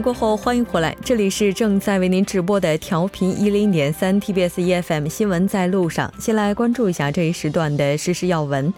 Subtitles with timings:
[0.00, 6.12] 过后，欢迎回来，这里是正在为您直播的调频一零点三 TBS EFM 新闻在路上。
[6.18, 8.72] 先来关注一下这一时段的实时要闻。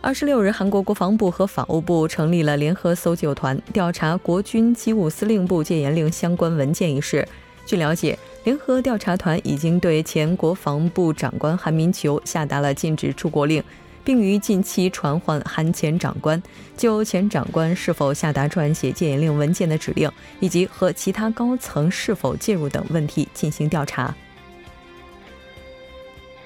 [0.00, 7.26] 二十六日，韩国国防部和法务部成立了联合搜救团，调查国军机务司令部戒严令相关文件一事。
[7.64, 13.62] 据了解，联合调查团已经对前国防部长官韩民求下达了禁止出国令。
[14.10, 16.42] 并于近期传唤韩前长官，
[16.76, 20.10] 就前长官是否下达撰写戒严令文件的指令，
[20.40, 24.12] 以及和其他高层是否介入等问题进行调查。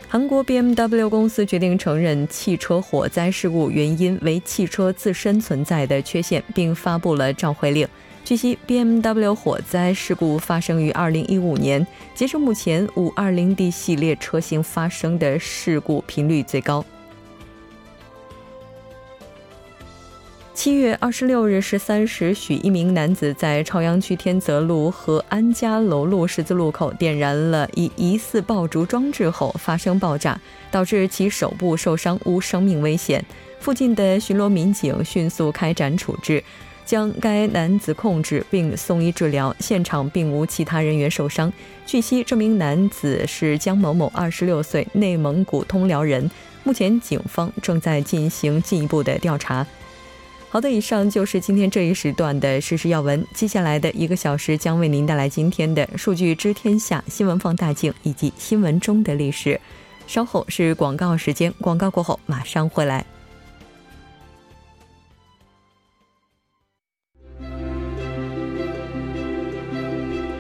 [0.06, 7.89] 韩国 BMW 公司决定承认汽车火灾事故原因为汽车自身存在的缺陷，并发布了召回令。
[8.27, 16.84] 据悉，BMW 火灾事故发生于2015年，截至目前，520D 系列车型发生的事故频率最高。
[20.55, 33.22] 七月二十六日十三时许，一名男子在朝阳区天泽路和安家楼路十字路口点燃了一疑似爆竹装置后发生爆炸，导致其手部受伤，无生命危险。
[33.58, 36.42] 附近的巡逻民警迅速开展处置，
[36.86, 41.52] 将该男子控制并送医治疗，现场并无其他人员受伤。
[41.84, 46.30] 据悉，这名男子是江某某，二十六岁，内蒙古通辽人。
[46.62, 49.66] 目前，警方正在进行进一步的调查。
[50.55, 53.27] 好的，以上就是今天这一时段的实时要闻。
[53.34, 59.61] 接下来的一个小时将为您带来今天的数据知天下、新闻放大镜以及新闻中的历史。
[60.06, 63.05] 稍后是广告时间，广告过后马上回来。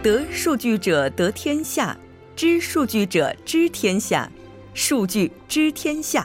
[0.00, 1.98] 得数据者得天下，
[2.36, 4.30] 知数据者知天下，
[4.74, 6.24] 数据知天下。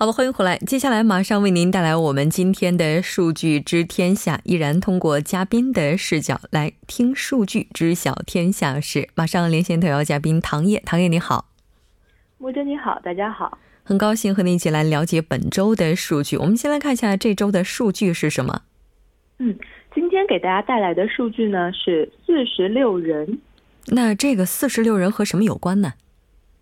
[0.00, 0.56] 好了，欢迎回来。
[0.58, 9.08] 接下来马上为您带来我们今天的数据知天下，依然通过嘉宾的视角来听数据，知晓天下事。
[9.16, 11.46] 马上连线特邀嘉宾唐烨，唐烨你好，
[12.38, 16.36] 木真你好，大家好，很高兴和你一起来了解本周的数据。
[16.36, 18.62] 我们先来看一下这周的数据是什么？
[19.38, 19.58] 嗯，
[19.92, 23.40] 今天给大家带来的数据呢是四十六人。
[23.86, 25.94] 那这个四十六人和什么有关呢？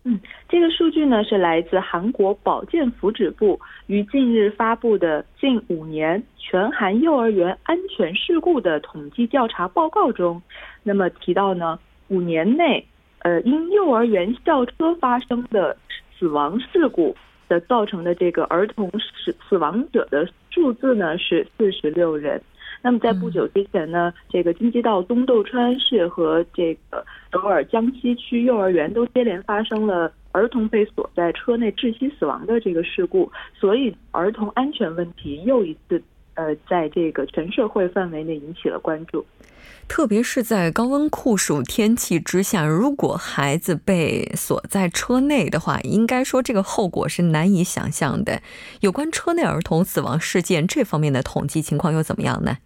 [0.09, 10.41] 嗯，这个数据呢是来自韩国保健福祉部于近日发布的近五年全韩幼儿园安全事故的统计调查报告中，
[10.81, 12.85] 那么提到呢，五年内，
[13.19, 15.75] 呃，因幼儿园校车发生的
[16.17, 17.13] 死亡事故
[17.49, 22.41] 的造成的这个儿童死死亡者的数字呢是四十六人。
[22.81, 36.01] 那么在不久之前呢，这个京畿道东豆川市和这个首尔江西区幼儿园都接连发生了儿童被锁在车内窒息死亡的这个事故，所以儿童安全问题又一次
[36.35, 39.25] 呃在这个全社会范围内引起了关注。
[39.89, 48.41] 特别是在高温酷暑天气之下，如果孩子被锁在车内的话，应该说这个后果是难以想象的。
[48.81, 52.57] 有关车内儿童死亡事件这方面的统计情况又怎么样呢？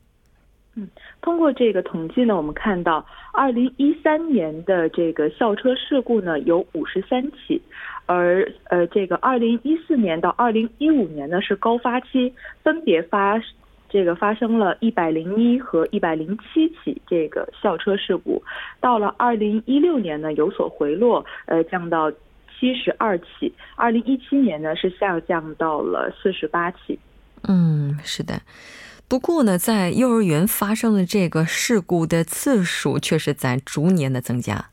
[1.22, 7.62] 通过这个统计呢，我们看到，二零一三年的这个校车事故呢有五十三起，
[8.08, 12.34] 而呃这个二零一四年到二零一五年呢是高发期，
[12.64, 13.40] 分别发
[13.88, 18.42] 这个发生了一百零一和一百零七起这个校车事故，
[18.80, 22.12] 到了二零一六年呢有所回落，呃降到
[22.50, 26.98] 七十二起，二零一七年呢是下降到了四十八起。
[27.48, 28.34] 嗯，是的。
[29.12, 34.70] 不过呢，在幼儿园发生的这个事故的次数却是在逐年的增加。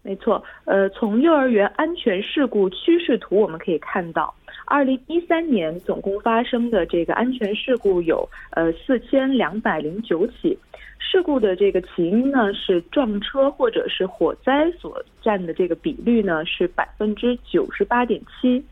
[0.00, 10.58] 没错，呃，从幼儿园安全事故趋势图我们可以看到，二零一三年总共发生的这个安全事故有呃四千两百零九起，
[10.98, 18.64] 事故的这个起因呢是撞车或者是火灾所占的这个比率呢是百分之九十八点七。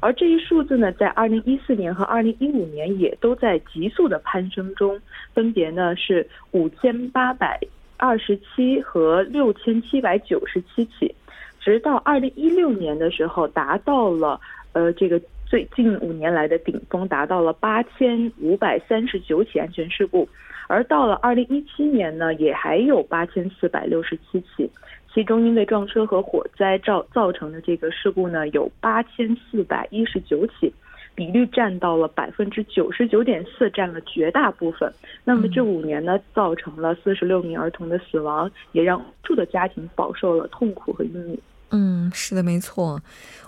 [0.00, 4.98] 而这一数字呢，在二零一四年和二零一五年也都在急速的攀升中，
[5.34, 7.60] 分别呢是五千八百
[7.98, 11.14] 二十七和六千七百九十七起，
[11.60, 14.40] 直到二零一六年的时候，达到了
[14.72, 20.26] 呃这个最近五年来的顶峰，达到了八千五百三十九起安全事故，
[20.66, 24.70] 而到了二零一七年呢，也还有八千四百六十七起。
[25.12, 30.72] 其中，因为撞车和火灾造造成的这个事故呢，有八千四百一十九起，
[31.16, 34.92] 比率占到了百分之九十九点四，占了绝大部分。
[35.24, 41.38] 那么这五年呢，造成了四十六名儿童的死亡，也让住的家庭饱受了痛苦和阴影。
[41.72, 43.00] 嗯，是的，没错。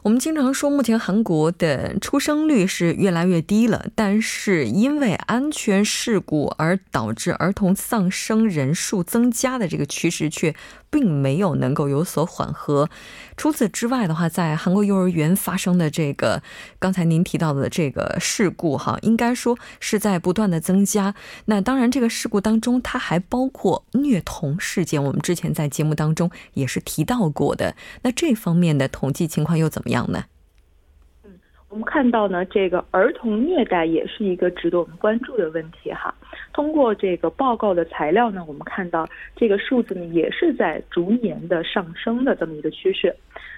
[0.05, 10.55] 我们经常说，目前韩国的出生率是越来越低了，但是因为安全事故而导致儿童丧生人数增加的这个趋势却
[10.93, 12.89] 并没有能够有所缓和。
[13.37, 16.43] 除此之外的话，在韩国幼儿园发生的这个
[16.79, 21.15] 刚才您提到的这个事故，哈，应该说是在不断的增加。
[21.47, 27.75] 那当然，这个事故当中它还包括虐童事件，我们之前在节目当中也是提到过的。
[28.03, 30.13] 那这方面的统计情况又怎么样？
[30.13, 30.25] 呢？
[31.73, 36.15] 我们看到呢，这个儿童虐待也是一个值得我们关注的问题哈。
[36.53, 43.17] 通过这个报告的材料呢，我们看到这个数字呢也是在逐年的上升的这么一个趋势。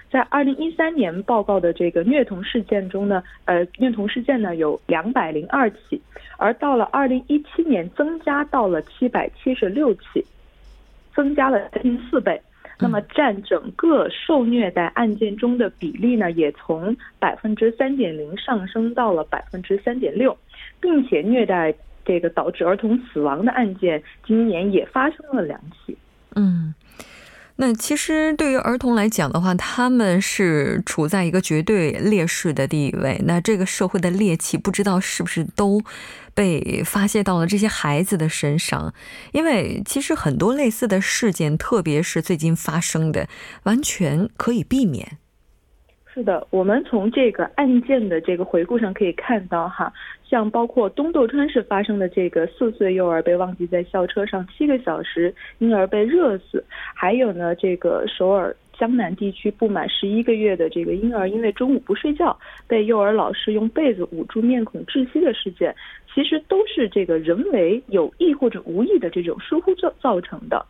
[0.09, 6.01] 在二零一三年报告的这个虐童事件中呢，呃，虐童事件呢有两百零二起，
[6.37, 10.25] 而到了二零一七年增加到了七百七十六起，
[11.13, 12.41] 增加了近四倍。
[12.79, 20.37] 那么占整个受虐待案件中的比例呢，也从百分之三点零上升到了百分之三点六，
[20.81, 21.73] 并且虐待
[22.03, 25.97] 这个导致儿童死亡的案件，今年也发生了两起。
[27.57, 33.21] 那其实对于儿童来讲的话，他们是处在一个绝对劣势的地位。
[33.25, 35.81] 那这个社会的戾气，不知道是不是都
[36.33, 38.93] 被发泄到了这些孩子的身上？
[39.31, 43.29] 因为其实很多类似的事件，特别是最近发生的，
[43.63, 45.17] 完全可以避免。
[46.13, 49.91] 是的，我们从这个案件的这个回顾上可以看到，哈，
[50.27, 56.63] 像包括东豆川市发生的这个四岁幼儿被忘记在校车上七个小时，婴儿被热死，
[56.95, 62.37] 还有呢，这个首尔江南地区不满十一个月的这个婴儿因为中午不睡觉，
[62.67, 65.73] 被幼儿老师用被子捂住面孔窒息的事件，
[66.13, 70.65] 其实都是这个人为有意或者无意的这种疏忽造造成的。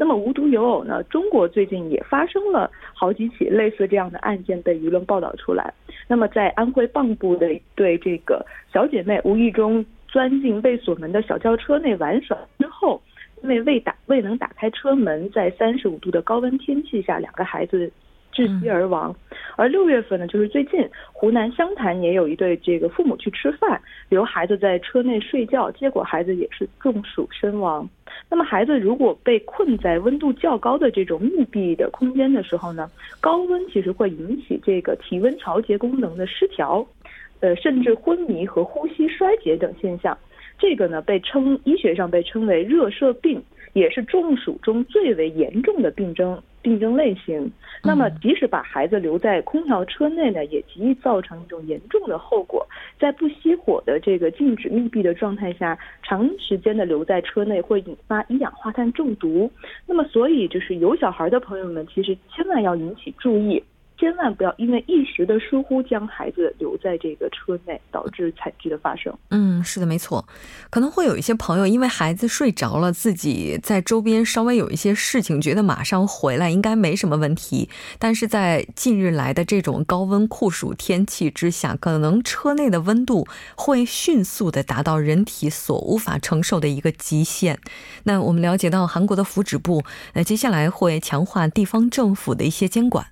[0.00, 5.74] 那么无独有偶呢，中国最近也发生了好几起类似这样的案件被舆论报道出来。
[6.08, 8.42] 那么在安徽蚌埠的一对这个
[8.72, 12.98] 小姐妹无意中钻进未锁门的小轿车内玩耍之后，
[13.42, 17.92] 因为未打未能打开车门，在三十五度的高温天气下，两个孩子。
[18.32, 19.14] 窒息而亡，
[19.56, 27.88] 而六月份呢，就是最近湖南湘潭也有一对这个父母去吃饭，留孩子在车内睡觉，结果孩子也是中暑身亡。
[28.28, 32.90] 那么孩子如果被困在温度较高的这种密闭的空间的时候呢，
[33.20, 36.86] 高温其实会引起这个体温调节功能的失调，
[37.40, 40.16] 呃，甚至昏迷和呼吸衰竭等现象。
[40.58, 43.42] 这个呢，被称医学上被称为热射病，
[43.72, 46.40] 也是中暑中最为严重的病症。
[46.62, 47.50] 病症类型，
[47.82, 52.66] 那么即使把孩子留在空调车内呢，也极易造成一种严重的后果。
[52.98, 59.50] 在不熄火的这个静止密闭的状态下，长时间的留在车内会引发一氧化碳中毒。
[59.86, 63.62] 那么，所以就是有小孩的朋友们，其实千万要引起注意。
[64.00, 69.14] 千万不要因为一时的疏忽将孩子留在这个车内，导致惨剧的发生。
[69.28, 70.26] 嗯，是的，没错。
[70.70, 77.68] 可能会有一些朋友因为孩子睡着了，自己在周边稍微有一些事情，觉得马上回来应该没什么问题。
[77.98, 87.58] 但是在近日来的这种高温酷暑天气之下，可能车内的温度会迅速的达到人体所无法承受的一个极限。
[88.04, 93.04] 那我们了解到，韩国的福祉部那接下来会强化地方政府的一些监管。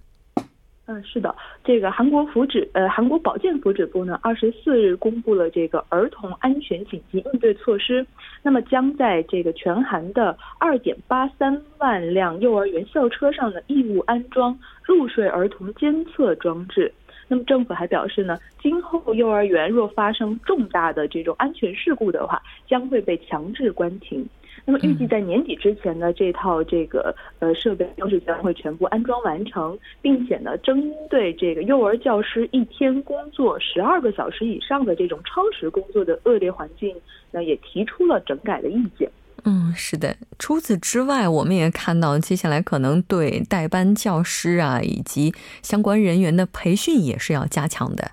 [0.90, 8.06] 嗯，是的，这个韩国福祉呃，韩国保健福祉部呢，二十四日公布了这个儿童安全紧急应对措施，
[8.42, 16.90] 那么将在这个全韩的二点八三万辆幼儿园校车上呢，义务安装入睡儿童监测装置。
[17.30, 24.26] 那么政府还表示呢，今后幼儿园若发生重大的这种安全事故的话，将会被强制关停。
[24.70, 36.94] 那么预计在年底之前呢，这套这个呃设备都是将会全部安装完成，并且呢，针对这个幼儿教师一天工作十二个小时以上的这种超时工作的恶劣环境，
[37.30, 39.10] 那也提出了整改的意见。
[39.44, 40.14] 嗯，是的。
[40.38, 45.32] 除此之外，我们也看到接下来可能对代班教师啊以及
[45.62, 48.10] 相关人员的培训也是要加强的。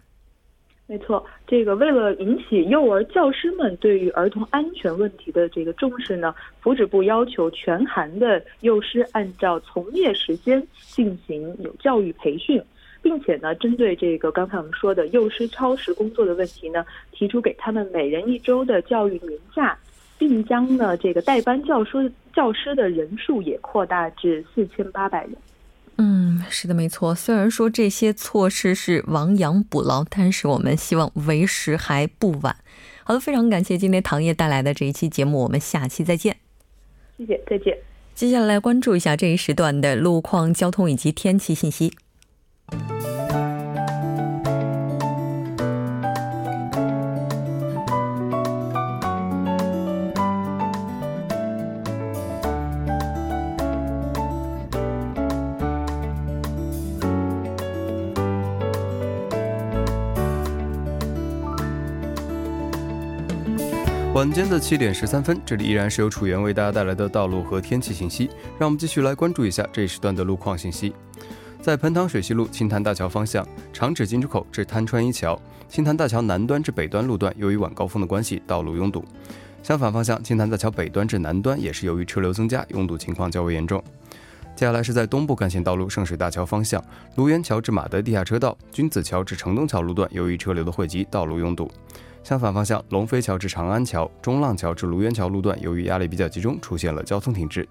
[0.88, 12.62] 没错，这个为了引起幼儿教师们对于儿童安全问题的这个重视呢，福祉部要求全韩的幼师按照从业时间进行有教育培训，
[13.02, 19.78] 并且呢，针对这个刚才我们说的幼师超时工作的问题呢，提出给他们每人一周的教育年假。
[20.18, 25.36] 并将呢这个代班教师教师的人数也扩大至四千八百人。
[25.98, 27.16] 嗯，是的，没错。
[27.16, 32.56] 虽然说这些措施是亡羊补牢，但是我们希望为时还不晚。
[33.04, 36.38] 好的，非常感谢今天唐烨带来的这一期节目，我们下期再见。
[37.18, 37.78] 谢谢，再见。
[38.14, 41.94] 接下来关注一下这一时段的路况、交通以及天气信息。
[64.16, 68.30] 晚间的七点十三分，这里依然是由楚源为大家带来的道路和天气信息。
[68.58, 70.96] 让我们继续来关注一下这一时段的路况信息。
[71.62, 79.04] 在彭塘水西路青潭大桥方向，长址进出口至滩川一桥、青潭大桥南端至北端路段，由于晚高峰的关系，道路拥堵。
[79.62, 83.84] 相反方向，青潭大桥北端至南端也是由于车流增加，拥堵情况较为严重。
[84.56, 86.82] 接下来是在东部干线道路圣水大桥方向，
[87.16, 91.70] 卢园桥至马德地下车道、君子桥至城东桥路段，由于车流的汇集，道路拥堵。
[92.26, 97.70] 相反方向，龙飞桥至长安桥、中浪桥至卢园桥路段，由于压力比较集中，出现了交通停滞。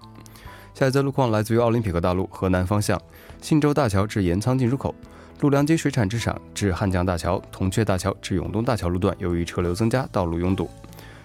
[0.73, 2.97] 下一则路况来自于奥林匹克大路河南方向，
[3.41, 4.95] 信州大桥至盐仓进出口、
[5.41, 10.69] 陆良基水产市场至汉江大桥、铜雀大桥至永东大桥路段，由于车流增加，道路拥堵。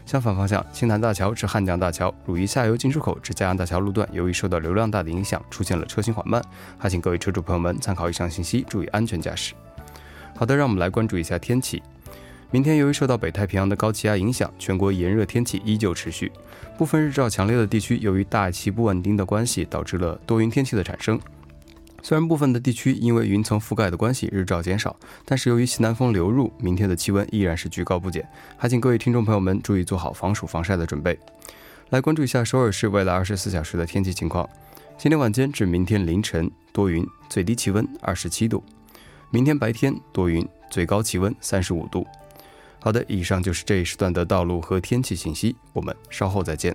[0.05, 6.43] 相反方向，青潭大桥至汉江大桥、汝宜下游进出口至嘉阳大桥路段，由于受到流量大的影响，出现了车行缓慢，
[6.77, 9.55] 还请各位车主朋友们参考以上信息，注意安全驾驶。
[10.37, 11.81] 好的，让我们来关注一下天气。
[12.53, 16.33] 明天由于受到北太平洋的高气压影响，全国炎热天气依旧持续。
[16.77, 21.21] 部分日照强烈的地区，由于大气不稳定的关系，导致了多云天气的产生。
[22.03, 28.27] 虽然部分的地区因为云层覆盖的关系，日照减少，但是由于西南风流入，明天的气温依然是居高不减。
[28.57, 31.17] 还请各位听众朋友们注意做好防暑防晒的准备。
[31.91, 34.49] 来关注一下首尔市未来二十四小时的天气情况。
[34.99, 38.59] 今天晚间至明天凌晨多云，最低气温二十七度；
[39.31, 42.05] 明天白天多云，最高气温三十五度。
[42.83, 46.75] 好的，以上就是这一时段的道路和天气信息，我们稍后再见。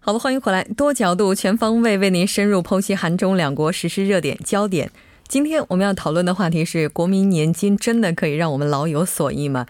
[0.00, 4.90] 好的，欢迎回来，多角度、全方位为您深入剖析韩中两国实施热点焦点。
[5.28, 9.66] 今天我们要讨论的话题是：国民年金真的可以让我们老有所依吗？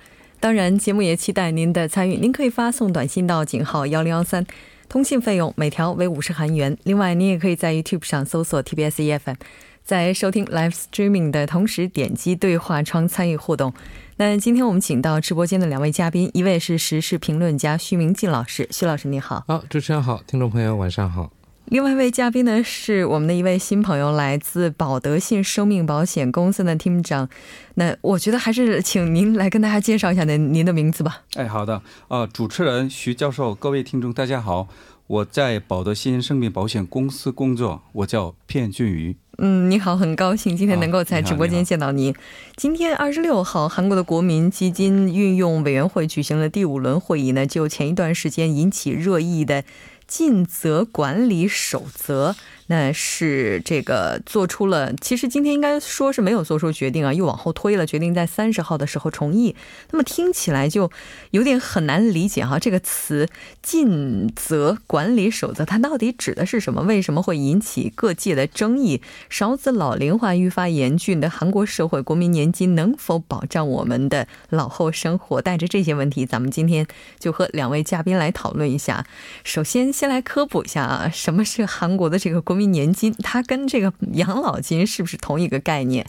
[0.46, 2.14] 当然，节目也期待您的参与。
[2.14, 4.46] 您可以发送短信到井号幺零幺三，
[4.88, 6.78] 通信费用每条为五十韩元。
[6.84, 9.34] 另外，您也可以在 YouTube 上搜索 TBS EFM，
[9.82, 13.74] 在收听 Live Streaming 的同时点击对话窗参与互动。
[14.18, 19.42] 那今天我们请到直播间的两位嘉宾，一位是时事评论家徐明进老师，徐老师你好。
[19.48, 21.32] 好，主持人好，听众朋友晚上好。
[21.68, 27.28] 另外一位嘉宾呢，是我们的一位新朋友，来自保德信生命保险公司的 team 长。
[27.74, 31.22] 那我觉得还是请您来跟大家介绍一下您您的名字吧。
[31.34, 34.68] 哎，好的，呃，主持人徐教授，各位听众大家好，
[35.08, 39.16] 我在保德信生命保险公司工作，我叫片俊宇。
[39.38, 42.14] 嗯，你好，很高兴今天能够在直播间见到您。
[42.54, 49.64] 今天二十六号，韩国的国民基金运用委员会举行了第五轮会议呢，就前一段时间引起热议的。
[50.06, 52.36] 尽责管理守则。
[52.68, 59.54] 那是这个做出了，其实今天应该说是没有做出决定啊，又往后推了，决定在三十号的时候重议。
[59.92, 60.90] 那么听起来就
[61.30, 63.28] 有点很难理解哈，这个词
[63.62, 66.82] “尽责管理守则”它到底指的是什么？
[66.82, 69.00] 为什么会引起各界的争议？
[69.30, 75.40] 少子老龄化愈发严峻的韩国社会，国民年金能否保障我们的老后生活？
[75.40, 76.84] 带着这些问题，咱们今天
[77.20, 79.06] 就和两位嘉宾来讨论一下。
[79.44, 82.55] 首先，先来科普一下啊，什么是韩国的这个国。
[82.56, 86.06] 国民年金，它跟这个养老金是不是同一个概念？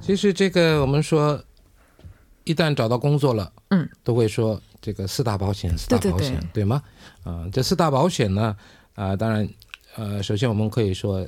[0.00, 1.42] 其实这个我们说，
[2.44, 6.80] 一旦找到工作了，嗯，都会说这个四大保险，四大保险，对吗？
[7.24, 8.56] 啊，这四大保险呢，
[8.94, 9.48] 啊，当然，
[9.96, 11.26] 呃，首先我们可以说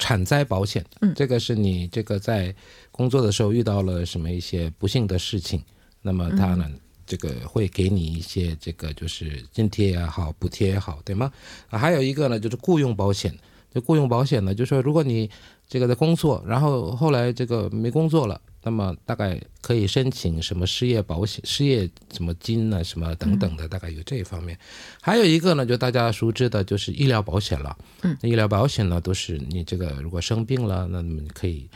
[0.00, 2.52] 产灾保险，嗯，这个是你这个在
[2.90, 5.62] 工作的时候遇到了什么一些不幸的事情，
[6.02, 6.68] 那么它呢？
[7.06, 11.32] 这个会给你一些这个就是津贴也好，补贴也好，对吗？
[11.68, 13.36] 啊，还有一个呢，就是雇佣保险。
[13.72, 15.28] 这雇佣保险呢，就是说如果你
[15.68, 24.56] 这个在工作，然后后来这个没工作了，那么大概可以申请什么失业保险、失业什么金呢，什么等等的，大概有这一方面。
[25.00, 27.76] 还有一个呢，就大家熟知的就是医疗保险了。
[28.02, 31.68] 嗯，医疗保险呢，都是你这个如果生病了，那么可以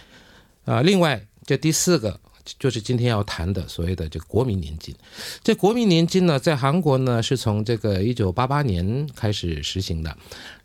[0.64, 0.80] 啊。
[0.82, 2.20] 另外，这第四个。
[2.58, 4.94] 就是今天要谈的所谓的这个国民年金，
[5.42, 10.16] 这国民年金呢，在韩国呢是从这个一九八八年开始实行的。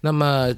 [0.02, 0.54] 那么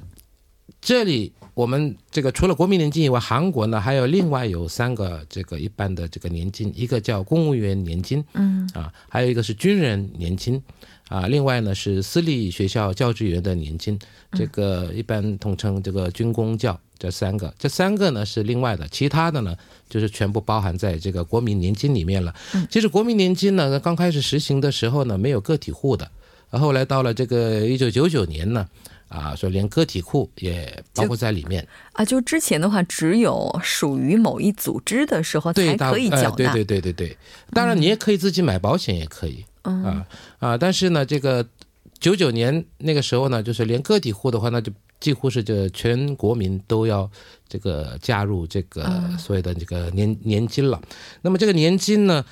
[0.81, 10.61] 这里我们这个除了国民年金以外，韩国呢还有另外有三个这个一般的这个年金，一个叫公务员年金，嗯啊，还有一个是军人年金，
[11.07, 13.97] 啊，另外呢是私立学校教职员的年金，
[14.33, 16.79] 这个一般统称这个军公教。
[16.97, 19.55] 这三个，这三个呢是另外的，其他的呢
[19.89, 22.33] 就是全部包含在这个国民年金里面了。
[22.69, 26.09] 其实国民年金呢，刚开始实行的时候呢，没有个体户的，
[26.51, 28.67] 后来到了这个一九九九年呢，
[29.09, 32.05] 啊，说连个体户也包括在里面啊。
[32.05, 36.35] 就之前的话，只有属于某一组织的时候才可以缴纳。
[36.35, 37.17] 对对对对对，
[37.51, 40.05] 当然你也可以自己买保险，也可以啊
[40.39, 40.57] 啊。
[40.57, 41.45] 但是呢，这个
[41.99, 47.09] 九九年那个时候呢，就是连个体户的话，那就几乎是这全国民都要
[47.47, 48.83] 这个加入这个
[49.19, 50.81] 所谓的这个年年金了。
[51.21, 52.25] 那么这个年金呢，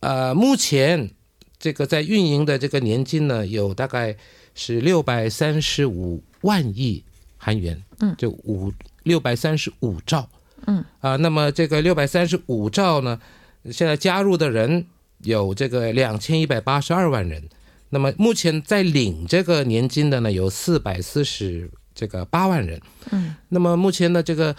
[0.00, 1.10] 呃，目前
[1.58, 4.16] 这个在运营的这个年金呢，有大概
[4.54, 7.02] 是六百三十五万亿
[7.36, 10.28] 韩元，嗯，就五六百三十五兆，
[10.66, 13.20] 嗯啊，那么这个六百三十五兆呢，
[13.70, 14.86] 现在加入的人
[15.22, 17.42] 有这个两千一百八十二万人。
[17.90, 22.80] 那么目前在领这个年金的呢，有四百四十这个八万人。
[23.10, 24.54] 嗯，那么目前呢，这个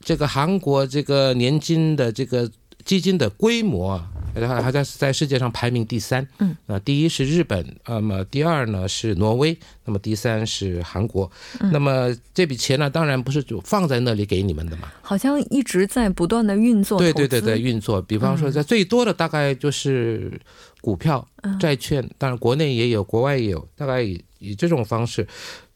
[0.00, 2.50] 这个韩国这个年金的这个
[2.84, 6.26] 基金的规模啊，还还在在世界上排名第三。
[6.38, 11.30] 嗯，啊，第一是日本，那么第二呢是挪威，那么第三是韩国。
[11.72, 16.98] 那么这笔钱呢，当然不是就放在那里给你们的嘛，好像一直在不断的运作。
[16.98, 18.00] 对对对对，运作。
[18.02, 20.40] 比方说，在最多的大概就是。
[20.84, 21.26] 股票、
[21.58, 25.26] 债券，当然国内也有，国外也有，大概以以这种方式，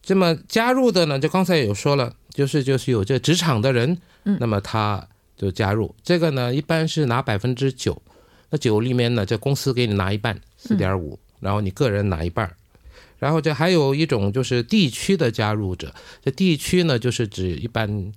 [0.09, 1.19] 这么加入的呢？
[1.19, 8.00] 就刚才有说了，就是就是有这职场的人，那么他就加入这个呢，一般是拿百分之九，
[8.49, 12.50] 那九里面呢，这公司给你拿一半，四点五，然后你个人拿一半，
[13.19, 18.11] 然后这还有一种就是地区的加入者，这地区呢就是指一般。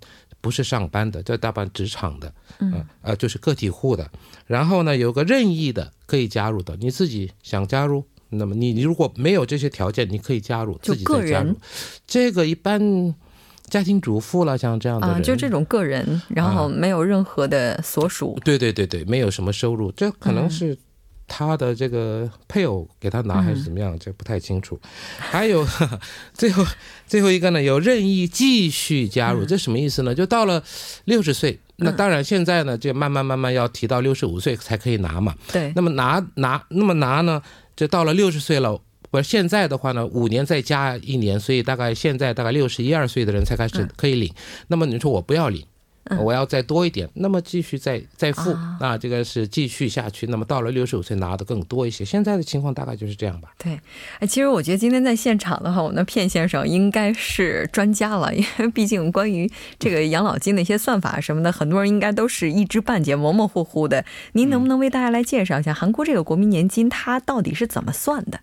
[0.43, 4.10] 不是上班的，这大半职场的，嗯，呃，就是个体户的。
[4.48, 11.55] 然后呢，有个任意的可以加入的，你自己想加入，那么你你如果没有这些条件，你可以加入，自己再加入。
[12.07, 13.13] 这个一般
[13.70, 20.77] 家庭主妇了，像这样的人，就这种个人，然后没有任何的所属，对对对对，没有什么收入，这可能是。
[21.33, 24.77] 他的这个配偶给他拿还是怎么样，这不太清楚。
[25.17, 25.65] 还有
[26.35, 26.61] 最后
[27.07, 30.13] 最后一个呢，有任意继续加入，这什么意思呢？
[30.13, 30.61] 就到了
[31.05, 35.33] 六十岁，那当然现在呢，就慢慢慢慢要提到六十五岁才可以拿嘛。
[35.53, 35.72] 对。
[35.74, 37.41] 那么拿拿那么拿呢，
[37.81, 38.79] 就到了六十岁了。
[39.09, 44.31] 不，现在的话呢，五年再加一年，所以大概现在大概六十一二岁的人才开始可以领。
[44.67, 45.65] 那么你说我不要领？
[46.20, 50.27] 我要再多一点，那么继续再再付，那这个是继续下去。
[50.27, 52.03] 那么到了六十五岁拿的更多一些。
[52.03, 53.53] 现在的情况大概就是这样吧。
[53.57, 53.79] 对，
[54.20, 64.03] 哎，其实我觉得今天在现场的话，我们的片先生应该是专家了， 因为毕竟关于这个养老金的一些算法什么的，很多人应该都是一知半解、模模糊糊的。
[64.33, 68.40] 您能不能为大家来介绍一下韩国这个国民年金它到底是怎么算的？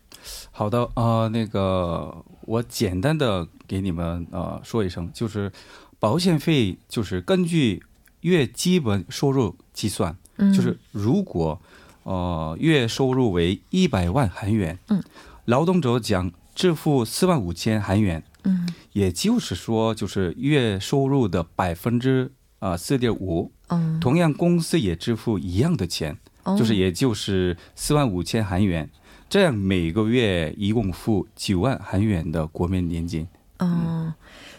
[0.52, 5.50] 好的，呃，那个我简单的给你们呃说一声，就是。
[5.98, 7.82] 保险费就是根据
[8.20, 11.60] 月基本收入计算，就是如果
[12.04, 15.02] 呃月收入为一百万韩元，嗯，
[15.44, 26.16] 劳动者将支付四万五千韩元，嗯，也就是说就是月收入的百分之啊四点五，嗯，同样公司也支付一样的钱，
[26.56, 28.90] 就是也就是四万五千韩元，
[29.28, 33.26] 这样每个月一共付九万韩元的国民年金，
[33.58, 34.12] 嗯。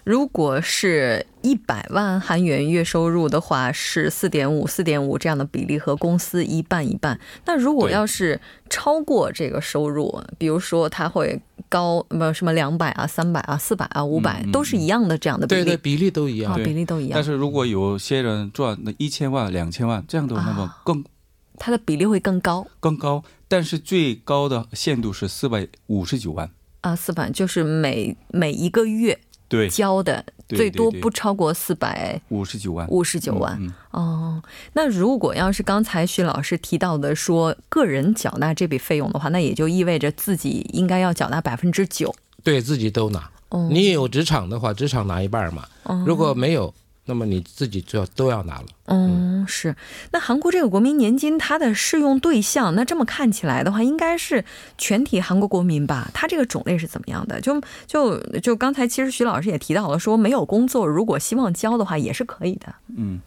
[0.05, 7.19] 如果是一百万韩元月收入的话，是四点五四点五这样的比例和公司一半一半。
[7.45, 17.11] 那如果要是超过这个收入，比如说他会高不什么两百啊、三百啊、四百啊、五百，都是一样的这样的比例，对对，比例都一样，比例都一样。
[17.13, 21.03] 但是如果有些人赚那一千万、两千万这样的，那么更，
[21.59, 23.23] 它的比例会更高，更高。
[23.47, 26.49] 但是最高的限度是四百五十九万
[26.81, 29.19] 啊，四百就是每每一个月。
[29.47, 33.59] 对，交的最多不超过四百五十九万，五十九万。
[33.89, 34.39] 哦，
[34.73, 42.13] 那如果要是刚才徐老师提到的说个人缴纳这笔费用的话，那也就意味着自己应该要缴纳百分之九，
[42.43, 43.27] 对自己都拿。
[43.71, 45.67] 你有职场的话，职场拿一半嘛。
[46.05, 46.71] 如果没有。
[47.09, 48.65] 那么你自己就要都要拿了。
[48.85, 49.75] 嗯，是。
[50.11, 54.45] 那韩国这个国民年金，它的适用对象，那这么看起来的话，应该是
[54.77, 56.11] 全体韩国国民吧？
[56.13, 57.41] 它这个种类是怎么样的？
[57.41, 62.75] 就就就刚才其实徐老师也提到了，说没有工作，如果希望交的话，也是可以的。
[62.95, 63.19] 嗯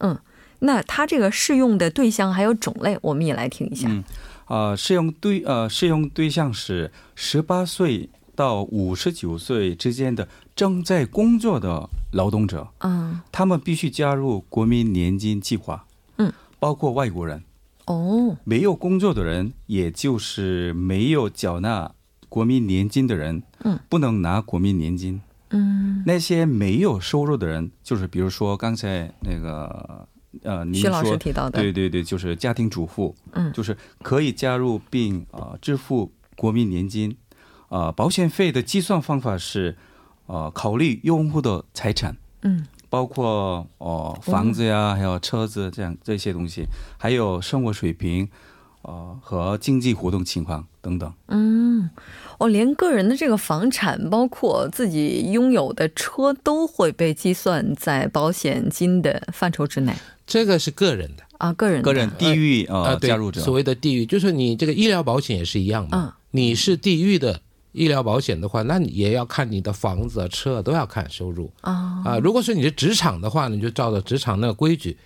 [0.00, 0.18] 嗯，
[0.58, 3.88] 那它这个适用的对象还有种类，我们也来听一下。
[3.90, 4.04] 嗯
[4.44, 11.90] 啊，适用对呃适用对象是十八岁到五十九岁之间的正在工作的。
[12.12, 15.84] 劳动者，嗯，他们必须加入国民年金计划，
[16.16, 17.42] 嗯，包括外国人，
[17.84, 21.92] 哦，没有工作的人，也就是没有缴纳
[22.30, 25.20] 国民年金的人，嗯，不能拿国民年金，
[25.50, 30.08] 嗯，那些没有收入的人，就是比如说刚才那个，
[30.42, 37.14] 呃，您说提到的，对对对，就是家庭主妇，嗯，就是可以加入并啊支付国民年金，
[37.68, 39.76] 啊，保险费的计算方法是。
[40.30, 46.66] 呃，考虑用户的财产，嗯，包括哦房子呀，还有车子这样这些东西，
[46.98, 48.28] 还有生活水平，
[48.82, 51.10] 呃和经济活动情况等等。
[51.28, 51.88] 嗯，
[52.36, 59.94] 哦，连个人的这个房产，包括自己拥有的车，都会被计算在保险金的范畴之内。
[60.26, 65.96] 这个是个人的啊，个人个人地域呃加入者，所谓的地域，就是你这个医疗保险也是一样的。
[65.96, 67.40] 嗯，你是地域的。
[67.72, 72.18] 医疗保险的话，那你也要看你的房子、车都要看收入啊啊！
[72.18, 74.96] 如果是你是职场的话，你就照着职场那个规矩，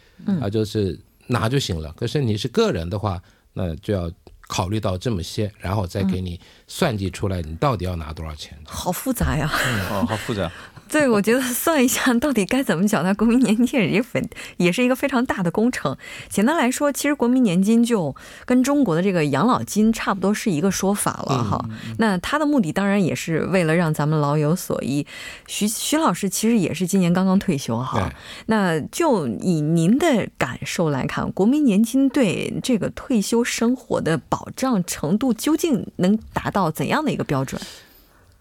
[0.41, 1.93] 啊，就是拿就行了。
[1.97, 3.21] 可是你是个人的话，
[3.53, 4.11] 那就要
[4.53, 8.55] 考虑到这么些，然后再给你算计出来，你到底要拿多少钱？
[8.67, 9.51] 好复杂呀！
[9.91, 10.53] 哦，好复杂。
[10.93, 14.23] 对，我觉得算一下到底该怎么缴纳国民年金也非
[14.59, 15.97] 也是一个非常大的工程。
[16.29, 21.65] 简单来说，其实国民年金就跟中国的这个养老金差不多是一个说法了哈。
[21.97, 25.07] 那它的目的当然也是为了让咱们老有所依。
[25.47, 28.13] 徐徐老师其实也是今年刚刚退休哈。
[28.45, 37.61] 那就以您的感受来看，国民年金对这个退休生活的保障程度究竟能达到怎样的一个标准？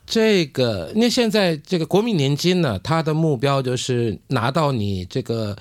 [0.06, 5.56] 这个，那现在这个国民年金呢，它的目标就是拿到你这个，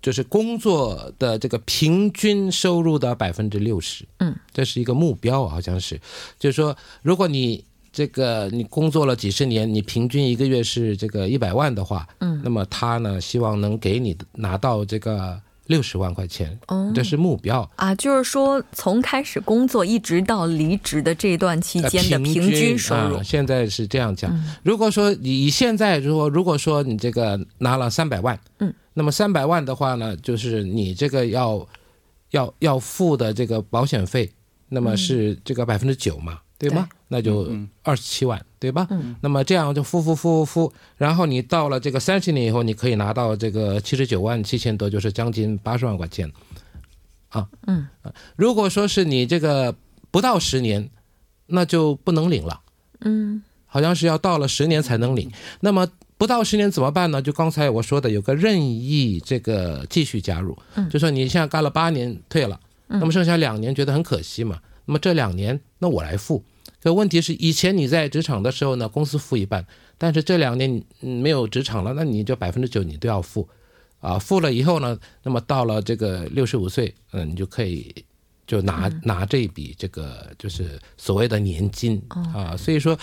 [0.00, 4.04] 就是工作的这个平均收入的百分之六十。
[4.18, 6.00] 嗯，这是一个目标，好像是，
[6.38, 15.40] 就是说，如果你这个你工作了几十年，你平均一个月是这个一百万的话，嗯，那么他呢，希望能给你拿到这个。
[15.70, 16.58] 六十万块钱，
[16.92, 17.94] 这是目标啊！
[17.94, 24.36] 就是说，从开始工作一直到离职的这段期间的平均收入，现在是这样讲。
[24.64, 31.64] 如果说你现在如果如果说你这个拿了三百万，嗯，那么三百万的话呢，就是你这个要
[32.30, 34.28] 要要付的这个保险费，
[34.70, 36.88] 那么是这个百分之九嘛，对吗？
[37.06, 37.48] 那就
[37.84, 38.44] 二十七万。
[38.60, 38.86] 对吧？
[38.90, 46.30] 嗯，那么这样就付付付付付，然后你到了这个三十年以后，你可以拿到这个七十九万七千多，就是将近八十万块钱，
[47.30, 47.88] 啊，嗯，
[48.36, 49.74] 如果说是你这个
[50.10, 50.90] 不到十年，
[51.46, 52.60] 那就不能领了，
[53.00, 55.32] 嗯，好像是要到了十年才能领。
[55.60, 57.22] 那么不到十年怎么办呢？
[57.22, 66.44] 就刚才我说的，有个任意这个继续加入，嗯，就说你现在干了八年退了，那么剩下两年觉得很可惜嘛，那么这两年那我来付。
[66.82, 69.66] 可问题是，以前你在职场的时候呢，公司付一半，
[69.98, 73.46] 但是这两年没有职场了，那你就百分之九你都要付，
[74.00, 77.94] 啊，付了以后呢，那么到了这个六十五岁，嗯，你就可以
[78.46, 82.98] 就拿拿这一笔这个就是所谓的年金啊，所以说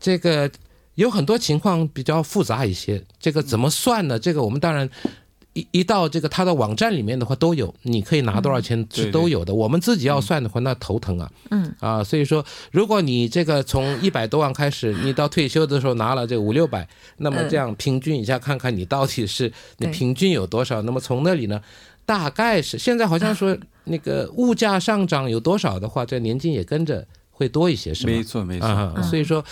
[0.00, 0.50] 这个
[0.96, 4.18] 有很多情况比较复杂一些，这个怎么算呢？
[4.18, 4.90] 这个我们当然。
[5.52, 9.52] 一一到这个他的网站里面的话都有，你可以拿多少钱是都有的。
[9.52, 11.30] 我们自己要算的话，那头疼啊。
[11.50, 20.80] 嗯啊，所以说，如果你这个从一百多万开始，你到退休的时候拿了这五六百，那么这样平均一下，看看你到底是你平均有多少。
[20.82, 21.60] 那么从那里呢，
[22.06, 28.12] 大概是现在好像说那个物价上涨有多少的话，这年金也跟着会多一些，是吧？
[28.12, 29.02] 没错没错。
[29.02, 29.48] 所以说这。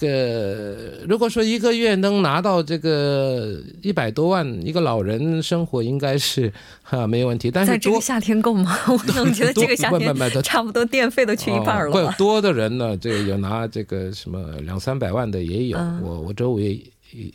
[0.00, 7.50] 个如果说一个月能拿到这个一百多万，一个老人生活应该是 哈没有问题。
[7.50, 8.76] 但是在这个夏天够吗？
[8.88, 11.92] 我总觉得这个夏天 差不多电费都去一半了。
[11.92, 16.82] 不多的人呢，这个有拿这个什么两三百万的也有，我我周围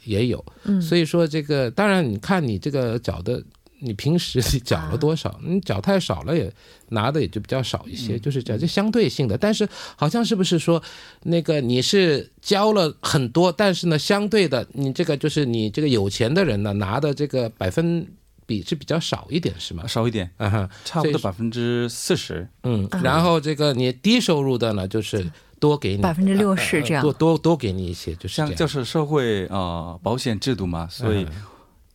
[0.03, 0.43] 也有。
[0.81, 3.41] 所以说这个当然你看你这个缴的。
[3.79, 5.39] 你平时你缴了多少？
[5.43, 6.51] 你缴太少了，也
[6.89, 9.37] 拿的也就比较少一些，就是讲这相对性的。
[9.37, 10.81] 但是好像是不是说，
[11.23, 18.07] 那个你是交了很多，但是呢，相对的，你这个就是你这个有钱的人呢，拿的这个百分
[18.45, 19.85] 比是比较少一点，是吗？
[19.85, 22.47] 少一点，啊哈，差不多百分之四十。
[22.63, 31.27] 嗯，然后这个你低收入的呢，就是多给你百分之六十这样，多多多给你一些，就是像就是社会啊保险制度嘛，所以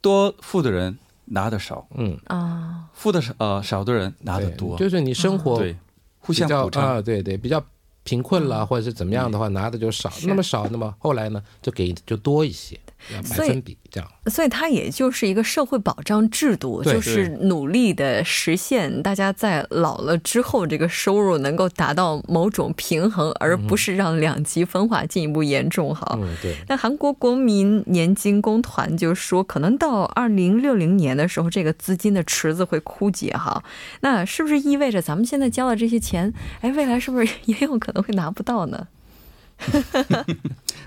[0.03, 0.99] 多付的人。
[1.31, 2.19] 拿的少，嗯。
[2.27, 5.77] 啊，付的少，呃，少的人拿的多，就是你生活对
[6.19, 6.83] 互相补偿。
[6.83, 7.63] 啊，对对，比较
[8.03, 12.79] 贫困了或者是怎么样的话，拿的就少，那么少，那么后来呢，就给就多一些。
[13.13, 25.95] 百分比这样，所以它也就是一个社会保障制度，就是努力的实现大家在老了之后这个收入能够达到某种平衡，而不是让两极分化进一步严重。
[25.95, 26.55] 哈，嗯，对。
[26.69, 33.33] 那韩国国民年金公团就说，可能到二零六零年的时候，这个资金的池子会枯竭。
[33.33, 33.63] 哈，
[34.01, 38.87] 那是不是意味着咱们现在交的这些钱，哎，未来是不是 也有可能会拿不到呢？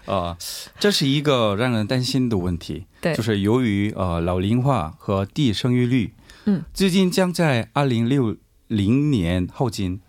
[0.05, 0.37] 啊，
[0.79, 2.85] 这是一个让人担心的问题。
[3.01, 6.13] 对，就是由于呃老龄化和低生育率，
[6.45, 10.01] 嗯，资金将在二零六零年耗尽，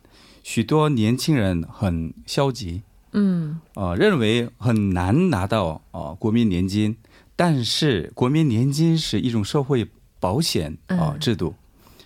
[0.43, 6.97] 许多年轻人很消极，嗯，呃，认为很难拿到啊国民年金。
[7.37, 9.89] 但是国民年金是一种社会
[10.21, 11.57] 保险啊制度，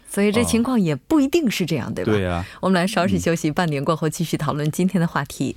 [0.08, 2.12] 所以这情况也不一定是这样，对吧？
[2.12, 2.42] 对呀。
[2.62, 5.54] 我们来稍事休息，半年过后继续讨论今天的话题。